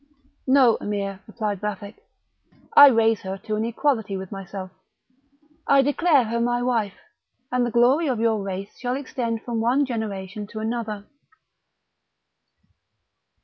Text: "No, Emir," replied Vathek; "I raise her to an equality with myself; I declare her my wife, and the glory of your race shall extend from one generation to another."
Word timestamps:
"No, 0.47 0.77
Emir," 0.81 1.19
replied 1.27 1.61
Vathek; 1.61 1.99
"I 2.75 2.87
raise 2.87 3.21
her 3.21 3.37
to 3.37 3.55
an 3.55 3.63
equality 3.65 4.17
with 4.17 4.31
myself; 4.31 4.71
I 5.67 5.83
declare 5.83 6.23
her 6.23 6.39
my 6.41 6.63
wife, 6.63 6.97
and 7.51 7.63
the 7.63 7.69
glory 7.69 8.07
of 8.07 8.19
your 8.19 8.41
race 8.41 8.75
shall 8.79 8.95
extend 8.97 9.43
from 9.43 9.61
one 9.61 9.85
generation 9.85 10.47
to 10.47 10.59
another." 10.59 11.05